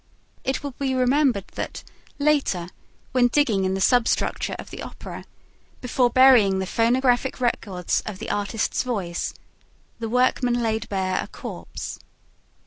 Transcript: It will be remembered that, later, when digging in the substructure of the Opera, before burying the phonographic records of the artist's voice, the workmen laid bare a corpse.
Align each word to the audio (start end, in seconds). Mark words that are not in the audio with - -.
It 0.43 0.63
will 0.63 0.71
be 0.71 0.95
remembered 0.95 1.45
that, 1.49 1.83
later, 2.17 2.69
when 3.11 3.27
digging 3.27 3.65
in 3.65 3.75
the 3.75 3.79
substructure 3.79 4.55
of 4.57 4.71
the 4.71 4.81
Opera, 4.81 5.25
before 5.79 6.09
burying 6.09 6.57
the 6.57 6.65
phonographic 6.65 7.39
records 7.39 8.01
of 8.07 8.17
the 8.17 8.31
artist's 8.31 8.81
voice, 8.81 9.31
the 9.99 10.09
workmen 10.09 10.55
laid 10.63 10.89
bare 10.89 11.23
a 11.23 11.27
corpse. 11.27 11.99